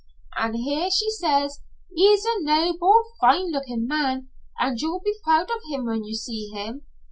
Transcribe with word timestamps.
An' 0.35 0.55
here 0.55 0.89
she 0.89 1.11
says, 1.11 1.59
'He's 1.93 2.25
a 2.25 2.41
noble, 2.41 3.03
fine 3.21 3.51
looking 3.51 3.85
man, 3.87 4.29
and 4.57 4.81
you'll 4.81 4.99
be 5.01 5.13
proud 5.23 5.51
of 5.51 5.61
him 5.71 5.85
when 5.85 6.03
you 6.05 6.15
see 6.15 6.47
him.' 6.51 6.81